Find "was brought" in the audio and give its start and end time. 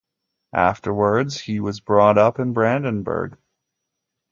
1.59-2.17